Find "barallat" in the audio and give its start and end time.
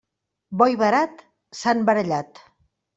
1.93-2.47